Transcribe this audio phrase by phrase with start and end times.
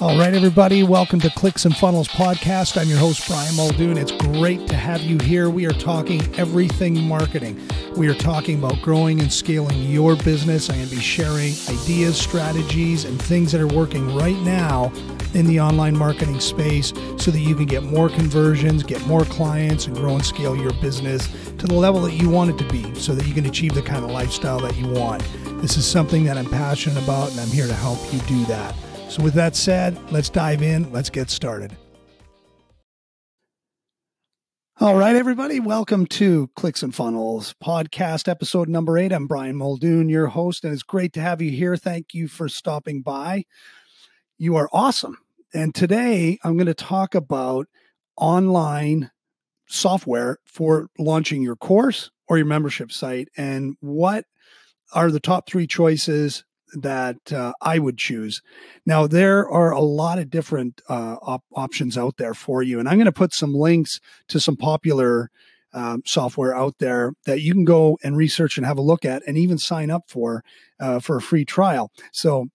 [0.00, 2.80] All right, everybody, welcome to Clicks and Funnels podcast.
[2.80, 3.96] I'm your host, Brian Muldoon.
[3.96, 5.48] It's great to have you here.
[5.48, 7.56] We are talking everything marketing.
[7.96, 10.68] We are talking about growing and scaling your business.
[10.68, 14.92] I'm going to be sharing ideas, strategies, and things that are working right now
[15.32, 19.86] in the online marketing space so that you can get more conversions, get more clients,
[19.86, 22.94] and grow and scale your business to the level that you want it to be
[22.96, 25.22] so that you can achieve the kind of lifestyle that you want.
[25.62, 28.74] This is something that I'm passionate about, and I'm here to help you do that.
[29.08, 30.92] So, with that said, let's dive in.
[30.92, 31.74] Let's get started.
[34.78, 39.10] All right, everybody, welcome to Clicks and Funnels podcast episode number eight.
[39.10, 41.78] I'm Brian Muldoon, your host, and it's great to have you here.
[41.78, 43.46] Thank you for stopping by.
[44.36, 45.16] You are awesome.
[45.54, 47.68] And today I'm going to talk about
[48.18, 49.10] online
[49.66, 54.26] software for launching your course or your membership site and what
[54.92, 58.42] are the top three choices that uh, I would choose.
[58.84, 62.88] Now, there are a lot of different uh, op- options out there for you, and
[62.88, 65.30] I'm going to put some links to some popular
[65.72, 69.22] um, software out there that you can go and research and have a look at,
[69.26, 70.42] and even sign up for
[70.80, 71.90] uh, for a free trial.
[72.12, 72.48] So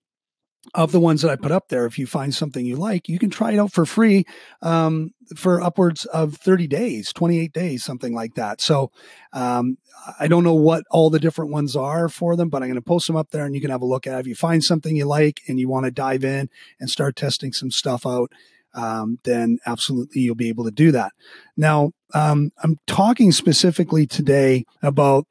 [0.74, 3.20] of the ones that I put up there, if you find something you like, you
[3.20, 4.26] can try it out for free
[4.62, 8.62] um, for upwards of 30 days, 28 days, something like that.
[8.62, 8.92] So
[9.34, 9.78] um,
[10.20, 12.82] I don't know what all the different ones are for them, but I'm going to
[12.82, 14.22] post them up there and you can have a look at it.
[14.22, 17.54] If you find something you like and you want to dive in and start testing
[17.54, 18.32] some stuff out,
[18.74, 21.12] um, then absolutely you'll be able to do that.
[21.58, 25.26] Now, um, I'm talking specifically today about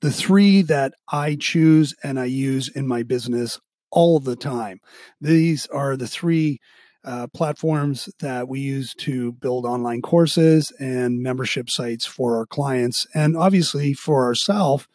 [0.00, 3.60] the three that I choose and I use in my business
[3.96, 4.80] all the time.
[5.22, 6.60] These are the three
[7.02, 13.06] uh, platforms that we use to build online courses and membership sites for our clients,
[13.14, 14.86] and obviously for ourselves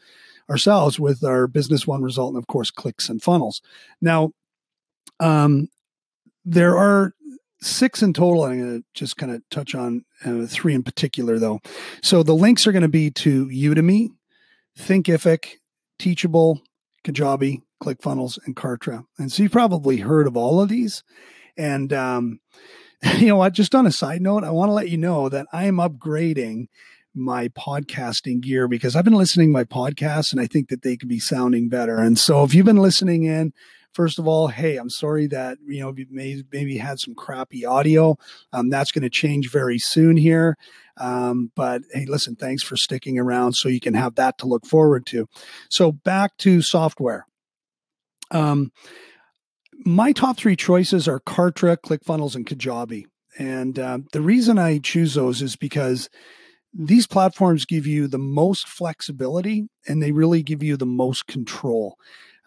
[0.49, 3.61] ourselves with our business one result, and of course, clicks and funnels.
[4.01, 4.31] Now,
[5.19, 5.69] um,
[6.43, 7.13] there are
[7.61, 8.43] six in total.
[8.43, 11.59] I'm going to just kind of touch on uh, three in particular, though.
[12.03, 14.09] So the links are going to be to Udemy,
[14.77, 15.53] Thinkific,
[15.97, 16.61] Teachable,
[17.05, 19.05] Kajabi, ClickFunnels, and Kartra.
[19.17, 21.03] And so you've probably heard of all of these.
[21.57, 22.39] And, um,
[23.17, 23.53] you know what?
[23.53, 26.67] Just on a side note, I want to let you know that I am upgrading
[27.13, 30.95] my podcasting gear because I've been listening to my podcasts and I think that they
[30.95, 31.97] could be sounding better.
[31.97, 33.53] And so if you've been listening in,
[33.93, 37.65] first of all, hey, I'm sorry that you know you may, maybe had some crappy
[37.65, 38.17] audio.
[38.53, 40.57] Um, that's going to change very soon here.
[40.97, 44.65] Um, but hey, listen, thanks for sticking around so you can have that to look
[44.65, 45.27] forward to.
[45.69, 47.25] So back to software.
[48.31, 48.71] Um,
[49.85, 53.05] my top three choices are Kartra, ClickFunnels, and Kajabi.
[53.37, 56.09] And uh, the reason I choose those is because
[56.73, 61.95] these platforms give you the most flexibility and they really give you the most control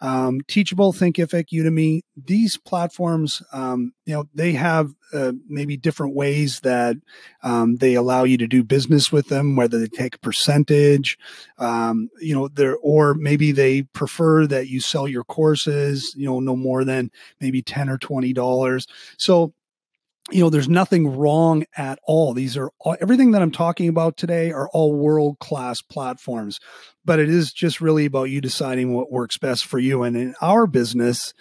[0.05, 6.59] um, Teachable, Thinkific, Udemy, these platforms, um, you know, they have uh, maybe different ways
[6.59, 6.97] that
[7.41, 11.17] um, they allow you to do business with them, whether they take a percentage,
[11.57, 16.39] um, you know, there, or maybe they prefer that you sell your courses, you know,
[16.39, 17.09] no more than
[17.41, 18.87] maybe 10 or $20.
[19.17, 19.55] So
[20.31, 22.33] you know there's nothing wrong at all.
[22.33, 26.59] These are all, everything that i'm talking about today are all world class platforms
[27.03, 30.03] but it is just really about you deciding what works best for you.
[30.03, 31.33] And in our business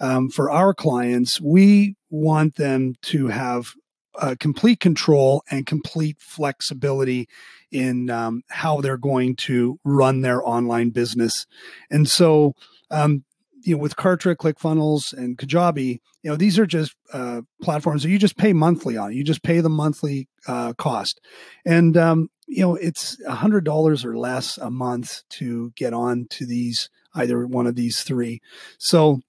[0.00, 3.74] um, for our clients we want them to have
[4.18, 7.28] uh, complete control and complete flexibility
[7.70, 11.46] in um, how they're going to run their online business.
[11.90, 12.54] And so
[12.90, 13.24] um,
[13.64, 18.10] you know, with Kartra, ClickFunnels, and Kajabi, you know, these are just uh, platforms that
[18.10, 19.12] you just pay monthly on.
[19.12, 21.20] You just pay the monthly uh, cost,
[21.64, 26.26] and um, you know, it's a hundred dollars or less a month to get on
[26.30, 28.40] to these either one of these three.
[28.78, 29.20] So,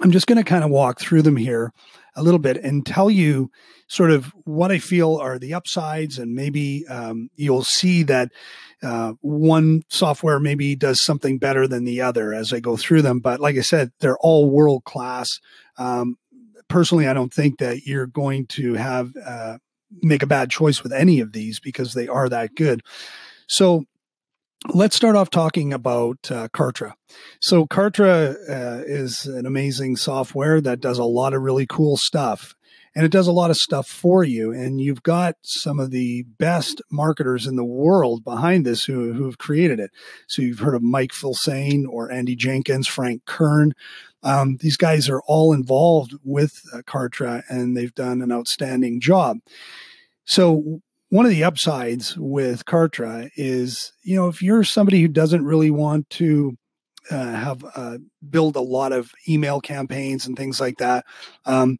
[0.00, 1.72] I'm just going to kind of walk through them here
[2.14, 3.50] a little bit and tell you
[3.88, 8.30] sort of what I feel are the upsides, and maybe um, you'll see that
[8.82, 13.20] uh, one software maybe does something better than the other as I go through them.
[13.20, 15.40] But like I said, they're all world class.
[15.76, 16.16] Um,
[16.68, 19.58] personally, I don't think that you're going to have uh,
[20.00, 22.82] make a bad choice with any of these because they are that good.
[23.46, 23.84] So
[24.68, 26.94] let's start off talking about uh, Kartra.
[27.40, 32.54] So Kartra uh, is an amazing software that does a lot of really cool stuff
[32.94, 34.52] and it does a lot of stuff for you.
[34.52, 39.24] And you've got some of the best marketers in the world behind this who, who
[39.24, 39.90] have created it.
[40.26, 43.72] So you've heard of Mike Filsaime or Andy Jenkins, Frank Kern.
[44.22, 49.38] Um, these guys are all involved with uh, Kartra and they've done an outstanding job.
[50.24, 50.82] So
[51.12, 55.70] one of the upsides with Kartra is, you know, if you're somebody who doesn't really
[55.70, 56.56] want to
[57.10, 57.98] uh, have uh,
[58.30, 61.04] build a lot of email campaigns and things like that.
[61.44, 61.76] Um,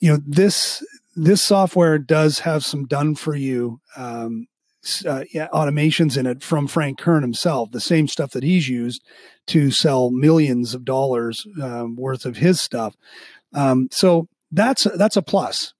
[0.00, 0.82] you know this
[1.14, 4.46] this software does have some done for you um,
[5.06, 9.02] uh, yeah, automations in it from Frank Kern himself, the same stuff that he's used
[9.48, 12.96] to sell millions of dollars um, worth of his stuff.
[13.52, 15.73] Um, so that's that's a plus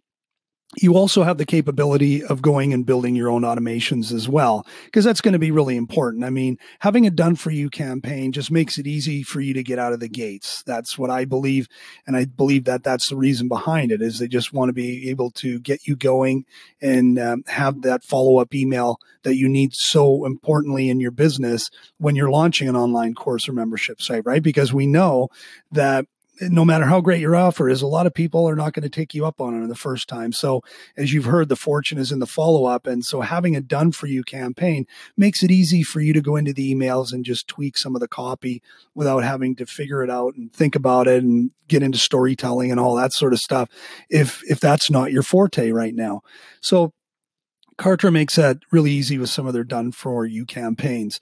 [0.77, 5.05] you also have the capability of going and building your own automations as well, because
[5.05, 6.25] that's going to be really important.
[6.25, 9.63] I mean, having a done for you campaign just makes it easy for you to
[9.63, 10.63] get out of the gates.
[10.65, 11.69] That's what I believe.
[12.07, 15.11] And I believe that that's the reason behind it is they just want to be
[15.11, 16.45] able to get you going
[16.81, 21.71] and um, have that follow up email that you need so importantly in your business
[21.99, 24.43] when you're launching an online course or membership site, right?
[24.43, 25.29] Because we know
[25.73, 26.07] that
[26.41, 28.89] no matter how great your offer is, a lot of people are not going to
[28.89, 30.33] take you up on it the first time.
[30.33, 30.63] So,
[30.97, 32.87] as you've heard, the fortune is in the follow up.
[32.87, 34.87] And so, having a done for you campaign
[35.17, 38.01] makes it easy for you to go into the emails and just tweak some of
[38.01, 38.63] the copy
[38.95, 42.81] without having to figure it out and think about it and get into storytelling and
[42.81, 43.69] all that sort of stuff.
[44.11, 46.23] If if that's not your forte right now,
[46.61, 46.93] so
[47.79, 51.21] Kartra makes that really easy with some of their done for you campaigns.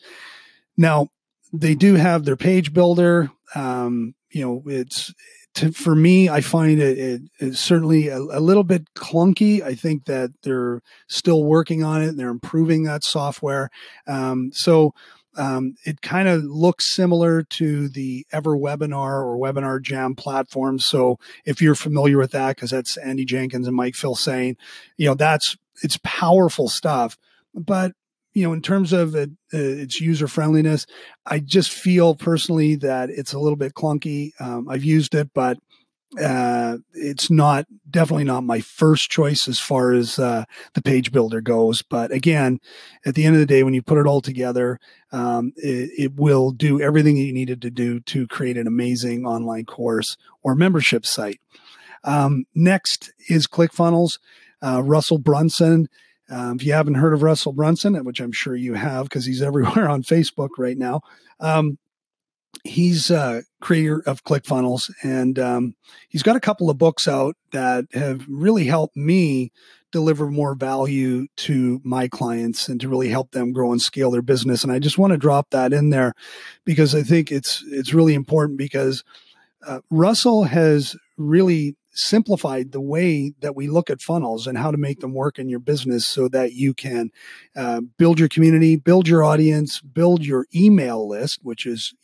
[0.76, 1.08] Now,
[1.52, 3.30] they do have their page builder.
[3.54, 5.14] Um, you know, it's
[5.54, 9.62] to, for me, I find it, it it's certainly a, a, little bit clunky.
[9.62, 13.70] I think that they're still working on it and they're improving that software.
[14.06, 14.94] Um, so
[15.36, 20.78] um, it kind of looks similar to the Ever Webinar or Webinar Jam platform.
[20.78, 24.56] So if you're familiar with that, because that's Andy Jenkins and Mike Filsaime,
[24.96, 27.18] you know, that's it's powerful stuff.
[27.54, 27.92] But
[28.34, 30.86] you know, in terms of it, uh, its user friendliness,
[31.26, 34.32] I just feel personally that it's a little bit clunky.
[34.40, 35.58] Um, I've used it, but
[36.20, 40.44] uh, it's not definitely not my first choice as far as uh,
[40.74, 41.80] the page builder goes.
[41.82, 42.60] But again,
[43.06, 44.78] at the end of the day, when you put it all together,
[45.10, 49.24] um, it, it, will do everything that you needed to do to create an amazing
[49.24, 51.40] online course or membership site.
[52.04, 54.18] Um, next is ClickFunnels.
[54.60, 55.88] Uh, Russell Brunson
[56.30, 59.42] um, if you haven't heard of Russell Brunson, which I'm sure you have because he's
[59.42, 61.02] everywhere on Facebook right now,
[61.40, 61.78] um,
[62.64, 65.74] he's a creator of ClickFunnels, and um,
[66.08, 69.52] he's got a couple of books out that have really helped me
[69.90, 74.22] deliver more value to my clients and to really help them grow and scale their
[74.22, 74.64] business.
[74.64, 76.14] And I just want to drop that in there
[76.64, 79.04] because I think it's it's really important because
[79.66, 84.78] uh, Russell has really simplified the way that we look at funnels and how to
[84.78, 87.10] make them work in your business so that you can
[87.54, 91.94] uh, build your community, build your audience, build your email list, which is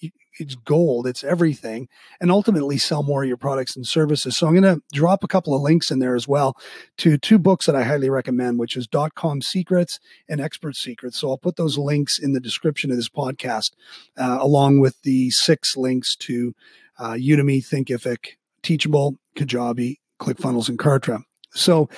[0.41, 1.89] it's gold, it's everything,
[2.21, 4.37] and ultimately sell more of your products and services.
[4.37, 6.57] So I'm going to drop a couple of links in there as well
[6.99, 9.99] to two books that I highly recommend, which is dot com secrets
[10.29, 11.19] and expert secrets.
[11.19, 13.73] So I'll put those links in the description of this podcast,
[14.17, 16.55] uh, along with the six links to
[17.01, 21.23] uh, Udemy, Thinkific, Teachable, Kajabi, ClickFunnels, and Kartra.
[21.53, 21.89] So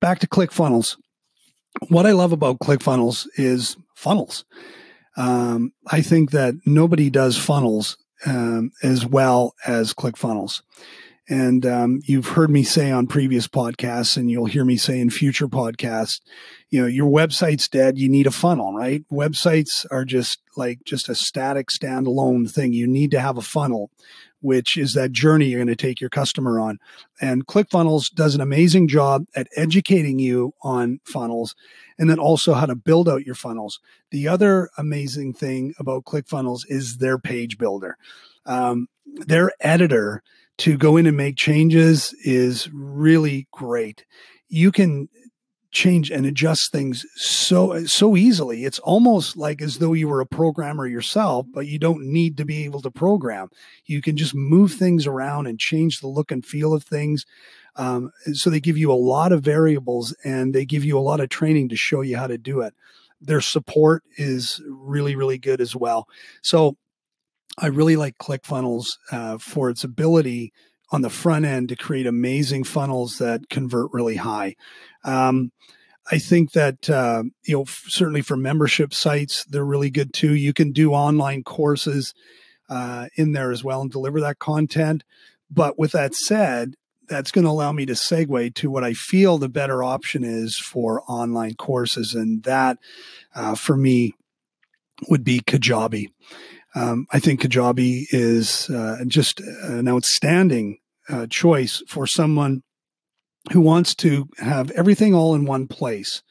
[0.00, 0.96] back to ClickFunnels.
[1.88, 4.44] What I love about ClickFunnels is funnels.
[5.16, 7.96] Um, I think that nobody does funnels
[8.26, 10.62] um, as well as ClickFunnels.
[11.28, 15.08] And um, you've heard me say on previous podcasts, and you'll hear me say in
[15.08, 16.20] future podcasts,
[16.68, 17.98] you know, your website's dead.
[17.98, 19.02] You need a funnel, right?
[19.10, 22.74] Websites are just like just a static standalone thing.
[22.74, 23.90] You need to have a funnel
[24.44, 26.78] which is that journey you're going to take your customer on.
[27.18, 31.54] And ClickFunnels does an amazing job at educating you on funnels
[31.98, 33.80] and then also how to build out your funnels.
[34.10, 37.96] The other amazing thing about ClickFunnels is their page builder.
[38.44, 40.22] Um, their editor
[40.58, 44.04] to go in and make changes is really great.
[44.50, 45.08] You can
[45.74, 48.64] change and adjust things so so easily.
[48.64, 52.44] It's almost like as though you were a programmer yourself but you don't need to
[52.44, 53.48] be able to program.
[53.84, 57.26] You can just move things around and change the look and feel of things
[57.76, 61.20] um, so they give you a lot of variables and they give you a lot
[61.20, 62.72] of training to show you how to do it.
[63.20, 66.08] Their support is really really good as well.
[66.42, 66.76] So
[67.58, 70.52] i really like clickfunnels uh, for its ability
[70.94, 74.54] on the front end to create amazing funnels that convert really high.
[75.02, 75.50] Um,
[76.08, 80.34] I think that uh, you know certainly for membership sites they're really good too.
[80.34, 82.14] You can do online courses
[82.68, 85.02] uh, in there as well and deliver that content.
[85.50, 86.74] But with that said,
[87.08, 90.56] that's going to allow me to segue to what I feel the better option is
[90.56, 92.78] for online courses, and that
[93.34, 94.14] uh, for me
[95.08, 96.12] would be Kajabi.
[96.76, 102.62] Um, I think Kajabi is uh, just an outstanding uh, choice for someone
[103.52, 106.22] who wants to have everything all in one place.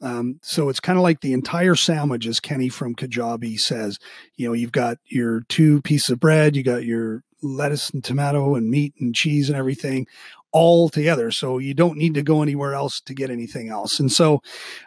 [0.00, 3.98] Um, so it's kind of like the entire sandwich, as Kenny from Kajabi says.
[4.36, 8.54] You know, you've got your two pieces of bread, you got your lettuce and tomato
[8.54, 10.06] and meat and cheese and everything
[10.52, 11.30] all together.
[11.30, 14.00] So you don't need to go anywhere else to get anything else.
[14.00, 14.40] And so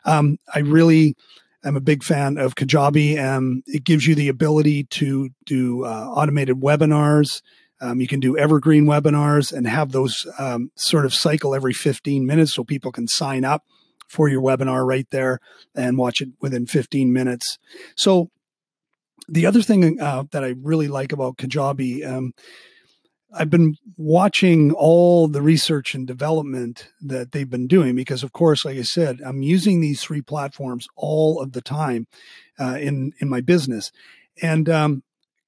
[0.06, 1.16] um, I really
[1.64, 3.24] am a big fan of Kajabi.
[3.24, 7.42] Um, it gives you the ability to do uh, automated webinars.
[7.82, 12.26] Um, you can do evergreen webinars and have those um, sort of cycle every 15
[12.26, 13.64] minutes so people can sign up
[14.08, 15.40] for your webinar right there
[15.76, 17.58] and watch it within 15 minutes.
[17.96, 18.30] So,
[19.28, 22.34] the other thing uh, that I really like about Kajabi, um,
[23.32, 28.66] I've been watching all the research and development that they've been doing because, of course,
[28.66, 32.08] like I said, I'm using these three platforms all of the time
[32.60, 33.92] uh, in in my business,
[34.42, 35.04] and um,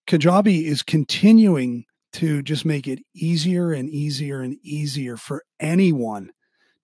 [0.05, 6.32] Kajabi is continuing to just make it easier and easier and easier for anyone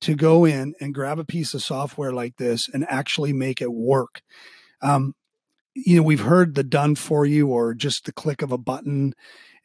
[0.01, 3.71] to go in and grab a piece of software like this and actually make it
[3.71, 4.21] work.
[4.81, 5.13] Um,
[5.73, 9.13] you know, we've heard the done for you or just the click of a button.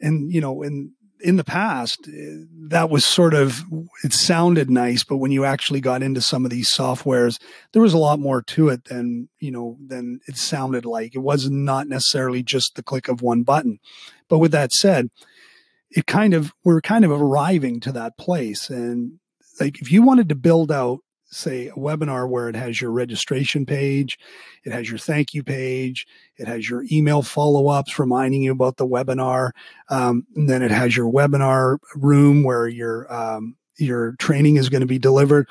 [0.01, 3.63] And, you know, in, in the past, eh, that was sort of,
[4.05, 7.41] it sounded nice, but when you actually got into some of these softwares,
[7.73, 11.15] there was a lot more to it than, you know, than it sounded like.
[11.15, 13.79] It was not necessarily just the click of one button.
[14.29, 15.11] But with that said,
[15.95, 18.71] it kind of we're kind of arriving to that place.
[18.71, 19.19] And
[19.61, 21.01] like if you wanted to build out
[21.33, 24.19] say a webinar where it has your registration page
[24.65, 26.07] it has your thank you page
[26.37, 29.51] it has your email follow-ups reminding you about the webinar
[29.89, 34.83] um, and then it has your webinar room where your um, your training is going
[34.83, 35.49] to be delivered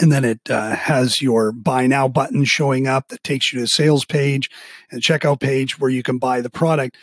[0.00, 3.64] and then it uh, has your buy now button showing up that takes you to
[3.64, 4.48] a sales page
[4.92, 6.96] and checkout page where you can buy the product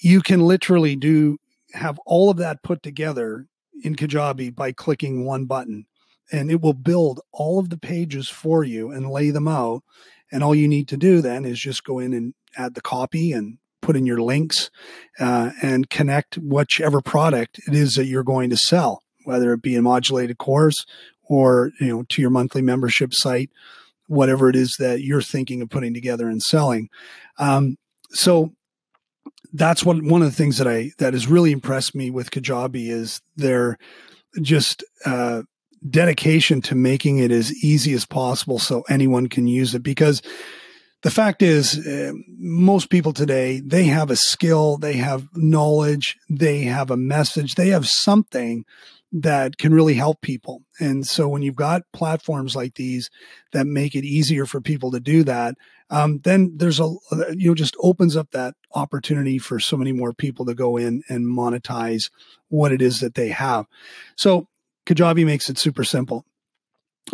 [0.00, 1.38] you can literally do
[1.74, 3.46] have all of that put together
[3.82, 5.86] in Kajabi by clicking one button.
[6.30, 9.82] And it will build all of the pages for you and lay them out.
[10.30, 13.32] And all you need to do then is just go in and add the copy
[13.32, 14.70] and put in your links
[15.20, 19.74] uh, and connect whichever product it is that you're going to sell, whether it be
[19.74, 20.86] a modulated course
[21.24, 23.50] or you know to your monthly membership site,
[24.06, 26.88] whatever it is that you're thinking of putting together and selling.
[27.38, 27.76] Um,
[28.10, 28.52] so
[29.52, 32.88] that's what one of the things that I that has really impressed me with Kajabi
[32.88, 33.78] is their
[34.40, 35.42] just uh,
[35.88, 39.82] dedication to making it as easy as possible so anyone can use it.
[39.82, 40.22] Because
[41.02, 46.60] the fact is uh, most people today they have a skill they have knowledge they
[46.60, 48.64] have a message they have something
[49.12, 50.62] that can really help people.
[50.80, 53.10] And so when you've got platforms like these
[53.52, 55.54] that make it easier for people to do that,
[55.90, 56.88] um, then there's a,
[57.36, 61.02] you know, just opens up that opportunity for so many more people to go in
[61.10, 62.10] and monetize
[62.48, 63.66] what it is that they have.
[64.16, 64.48] So
[64.86, 66.24] Kajabi makes it super simple.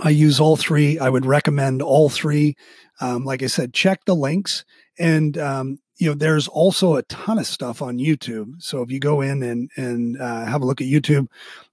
[0.01, 0.99] I use all three.
[0.99, 2.55] I would recommend all three.
[3.01, 4.65] Um, like I said, check the links
[4.99, 8.63] and um, you know, there's also a ton of stuff on YouTube.
[8.63, 11.27] So if you go in and and uh, have a look at YouTube,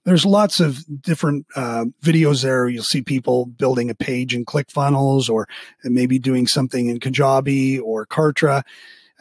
[0.03, 2.67] there's lots of different uh, videos there.
[2.67, 5.47] You'll see people building a page in ClickFunnels, or
[5.83, 8.63] maybe doing something in Kajabi or Kartra.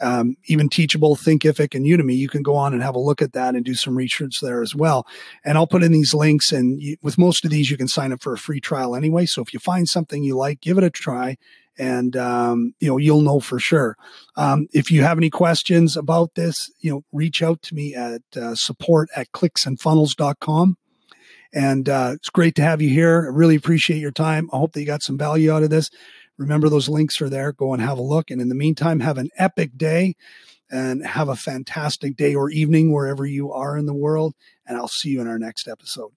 [0.01, 3.31] Um, even Teachable, Thinkific, and Udemy, you can go on and have a look at
[3.31, 5.07] that and do some research there as well.
[5.45, 6.51] And I'll put in these links.
[6.51, 9.25] And you, with most of these, you can sign up for a free trial anyway.
[9.25, 11.37] So if you find something you like, give it a try
[11.77, 13.95] and um, you know you'll know for sure.
[14.35, 18.21] Um, if you have any questions about this, you know, reach out to me at
[18.35, 20.77] uh, support at clicksandfunnels.com.
[21.53, 23.25] And uh, it's great to have you here.
[23.25, 24.49] I really appreciate your time.
[24.51, 25.89] I hope that you got some value out of this.
[26.37, 27.53] Remember, those links are there.
[27.53, 28.29] Go and have a look.
[28.29, 30.15] And in the meantime, have an epic day
[30.69, 34.35] and have a fantastic day or evening wherever you are in the world.
[34.67, 36.11] And I'll see you in our next episode.